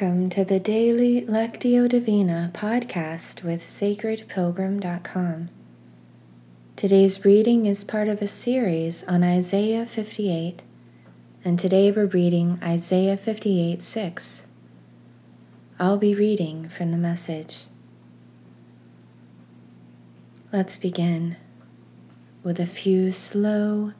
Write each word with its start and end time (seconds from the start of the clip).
Welcome 0.00 0.30
to 0.30 0.46
the 0.46 0.58
daily 0.58 1.26
Lectio 1.26 1.86
Divina 1.86 2.50
podcast 2.54 3.44
with 3.44 3.62
sacredpilgrim.com. 3.62 5.48
Today's 6.74 7.22
reading 7.22 7.66
is 7.66 7.84
part 7.84 8.08
of 8.08 8.22
a 8.22 8.26
series 8.26 9.04
on 9.04 9.22
Isaiah 9.22 9.84
58, 9.84 10.62
and 11.44 11.58
today 11.58 11.92
we're 11.92 12.06
reading 12.06 12.58
Isaiah 12.62 13.18
58 13.18 13.82
6. 13.82 14.46
I'll 15.78 15.98
be 15.98 16.14
reading 16.14 16.70
from 16.70 16.92
the 16.92 16.96
message. 16.96 17.64
Let's 20.50 20.78
begin 20.78 21.36
with 22.42 22.58
a 22.58 22.64
few 22.64 23.12
slow, 23.12 23.92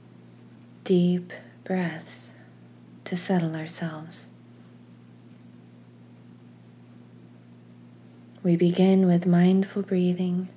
deep 0.82 1.34
breaths 1.62 2.36
to 3.04 3.18
settle 3.18 3.54
ourselves. 3.54 4.30
We 8.42 8.56
begin 8.56 9.06
with 9.06 9.26
mindful 9.26 9.82
breathing 9.82 10.48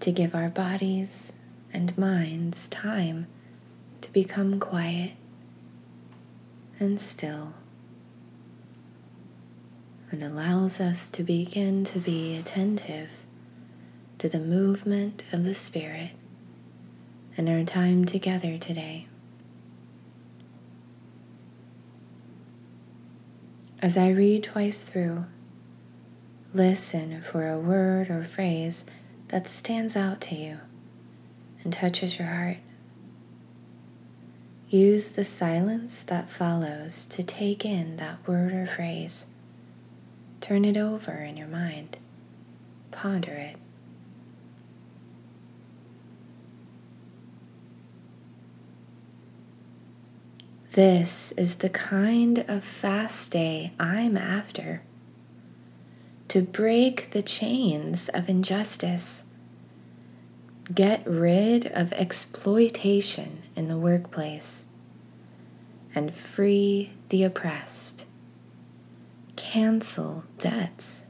to 0.00 0.10
give 0.10 0.34
our 0.34 0.48
bodies 0.48 1.34
and 1.70 1.96
minds 1.98 2.68
time 2.68 3.26
to 4.00 4.10
become 4.14 4.58
quiet 4.58 5.12
and 6.80 6.98
still, 6.98 7.52
and 10.10 10.22
allows 10.24 10.80
us 10.80 11.10
to 11.10 11.22
begin 11.22 11.84
to 11.84 11.98
be 11.98 12.34
attentive 12.34 13.26
to 14.16 14.30
the 14.30 14.40
movement 14.40 15.22
of 15.32 15.44
the 15.44 15.54
Spirit 15.54 16.12
in 17.36 17.46
our 17.46 17.62
time 17.62 18.06
together 18.06 18.56
today. 18.56 19.06
As 23.82 23.98
I 23.98 24.08
read 24.08 24.44
twice 24.44 24.82
through, 24.82 25.26
Listen 26.54 27.22
for 27.22 27.48
a 27.48 27.58
word 27.58 28.10
or 28.10 28.22
phrase 28.22 28.84
that 29.28 29.48
stands 29.48 29.96
out 29.96 30.20
to 30.20 30.34
you 30.34 30.60
and 31.64 31.72
touches 31.72 32.18
your 32.18 32.28
heart. 32.28 32.58
Use 34.68 35.12
the 35.12 35.24
silence 35.24 36.02
that 36.02 36.28
follows 36.28 37.06
to 37.06 37.22
take 37.22 37.64
in 37.64 37.96
that 37.96 38.26
word 38.28 38.52
or 38.52 38.66
phrase. 38.66 39.28
Turn 40.42 40.66
it 40.66 40.76
over 40.76 41.12
in 41.12 41.38
your 41.38 41.48
mind. 41.48 41.96
Ponder 42.90 43.32
it. 43.32 43.56
This 50.72 51.32
is 51.32 51.56
the 51.56 51.70
kind 51.70 52.44
of 52.46 52.62
fast 52.62 53.30
day 53.30 53.72
I'm 53.80 54.18
after 54.18 54.82
to 56.32 56.40
break 56.40 57.10
the 57.10 57.20
chains 57.20 58.08
of 58.08 58.26
injustice, 58.26 59.24
get 60.74 61.06
rid 61.06 61.66
of 61.66 61.92
exploitation 61.92 63.42
in 63.54 63.68
the 63.68 63.76
workplace, 63.76 64.68
and 65.94 66.14
free 66.14 66.90
the 67.10 67.22
oppressed, 67.22 68.06
cancel 69.36 70.24
debts. 70.38 71.08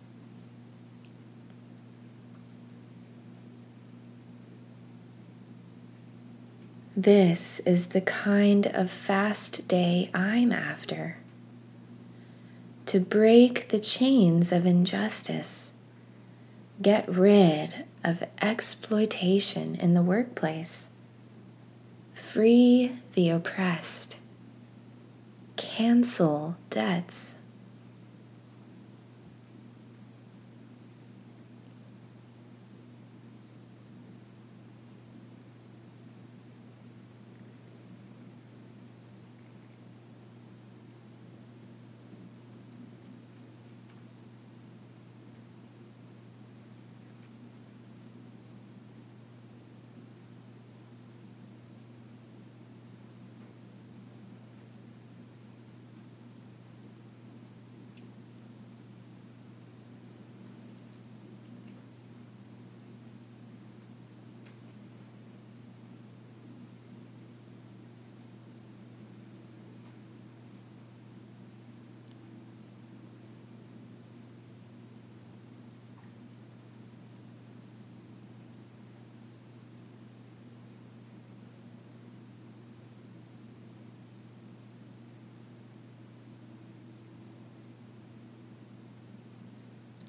This 6.97 7.61
is 7.61 7.91
the 7.91 8.01
kind 8.01 8.67
of 8.67 8.91
fast 8.91 9.69
day 9.69 10.11
I'm 10.13 10.51
after 10.51 11.22
to 12.87 13.01
break 13.01 13.69
the 13.69 13.79
chains 13.79 14.53
of 14.53 14.67
injustice, 14.67 15.73
get 16.81 17.09
rid 17.09 17.85
of 18.05 18.25
exploitation 18.41 19.75
in 19.77 19.95
the 19.95 20.03
workplace, 20.03 20.89
free 22.15 22.93
the 23.15 23.31
oppressed, 23.31 24.17
cancel 25.57 26.57
debts. 26.71 27.37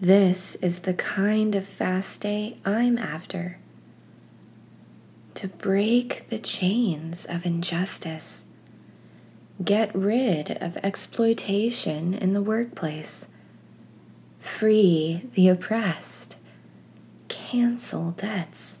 This 0.00 0.56
is 0.56 0.80
the 0.80 0.92
kind 0.92 1.54
of 1.54 1.64
fast 1.64 2.20
day 2.20 2.58
I'm 2.66 2.98
after. 2.98 3.56
To 5.36 5.48
break 5.48 6.28
the 6.28 6.38
chains 6.38 7.24
of 7.24 7.46
injustice, 7.46 8.44
get 9.64 9.94
rid 9.94 10.50
of 10.62 10.76
exploitation 10.78 12.12
in 12.12 12.34
the 12.34 12.42
workplace, 12.42 13.28
free 14.38 15.30
the 15.32 15.48
oppressed, 15.48 16.36
cancel 17.28 18.10
debts. 18.10 18.80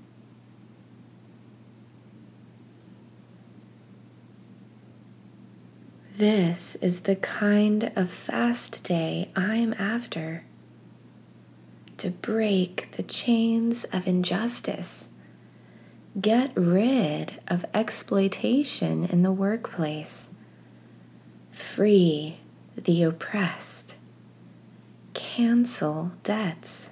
This 6.21 6.75
is 6.75 6.99
the 6.99 7.15
kind 7.15 7.91
of 7.95 8.11
fast 8.11 8.83
day 8.83 9.31
I'm 9.35 9.73
after. 9.79 10.43
To 11.97 12.11
break 12.11 12.91
the 12.91 13.01
chains 13.01 13.85
of 13.85 14.05
injustice, 14.05 15.09
get 16.19 16.51
rid 16.55 17.39
of 17.47 17.65
exploitation 17.73 19.05
in 19.05 19.23
the 19.23 19.31
workplace, 19.31 20.35
free 21.49 22.37
the 22.75 23.01
oppressed, 23.01 23.95
cancel 25.15 26.11
debts. 26.21 26.91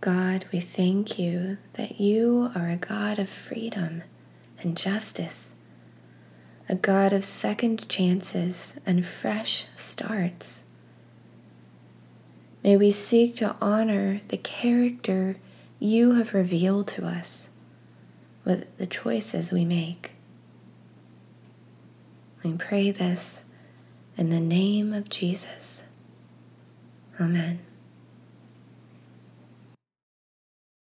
God, 0.00 0.46
we 0.52 0.60
thank 0.60 1.18
you 1.18 1.58
that 1.72 2.00
you 2.00 2.52
are 2.54 2.68
a 2.68 2.76
God 2.76 3.18
of 3.18 3.28
freedom 3.28 4.04
and 4.60 4.76
justice, 4.76 5.54
a 6.68 6.76
God 6.76 7.12
of 7.12 7.24
second 7.24 7.88
chances 7.88 8.78
and 8.86 9.04
fresh 9.04 9.66
starts. 9.74 10.64
May 12.62 12.76
we 12.76 12.92
seek 12.92 13.34
to 13.36 13.56
honor 13.60 14.20
the 14.28 14.36
character 14.36 15.36
you 15.80 16.14
have 16.14 16.32
revealed 16.32 16.86
to 16.88 17.04
us 17.04 17.50
with 18.44 18.76
the 18.78 18.86
choices 18.86 19.52
we 19.52 19.64
make. 19.64 20.12
We 22.44 22.52
pray 22.52 22.92
this 22.92 23.42
in 24.16 24.30
the 24.30 24.40
name 24.40 24.92
of 24.92 25.08
Jesus. 25.08 25.84
Amen. 27.20 27.67